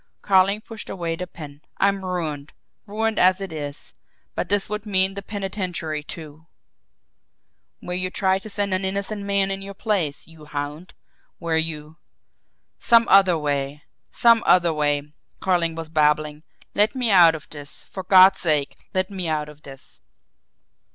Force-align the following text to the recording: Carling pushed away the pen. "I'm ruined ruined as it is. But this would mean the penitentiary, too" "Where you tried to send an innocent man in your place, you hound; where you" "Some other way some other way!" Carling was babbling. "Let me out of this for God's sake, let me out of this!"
Carling 0.23 0.61
pushed 0.61 0.89
away 0.89 1.15
the 1.15 1.27
pen. 1.27 1.61
"I'm 1.77 2.03
ruined 2.03 2.53
ruined 2.87 3.19
as 3.19 3.39
it 3.39 3.53
is. 3.53 3.93
But 4.33 4.49
this 4.49 4.67
would 4.67 4.87
mean 4.87 5.13
the 5.13 5.21
penitentiary, 5.21 6.01
too" 6.01 6.47
"Where 7.81 7.95
you 7.95 8.09
tried 8.09 8.41
to 8.41 8.49
send 8.49 8.73
an 8.73 8.83
innocent 8.83 9.21
man 9.21 9.51
in 9.51 9.61
your 9.61 9.75
place, 9.75 10.25
you 10.25 10.45
hound; 10.45 10.95
where 11.37 11.55
you" 11.59 11.97
"Some 12.79 13.07
other 13.09 13.37
way 13.37 13.83
some 14.09 14.41
other 14.47 14.73
way!" 14.73 15.13
Carling 15.39 15.75
was 15.75 15.87
babbling. 15.87 16.41
"Let 16.73 16.95
me 16.95 17.11
out 17.11 17.35
of 17.35 17.47
this 17.51 17.83
for 17.83 18.01
God's 18.01 18.39
sake, 18.39 18.75
let 18.95 19.11
me 19.11 19.27
out 19.27 19.49
of 19.49 19.61
this!" 19.61 19.99